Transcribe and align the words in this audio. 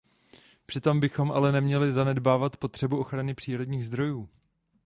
Přitom 0.65 0.99
bychom 0.99 1.31
ale 1.31 1.51
neměli 1.51 1.93
zanedbávat 1.93 2.57
potřebu 2.57 2.99
ochrany 2.99 3.33
přírodních 3.33 3.85
zdrojů. 3.85 4.29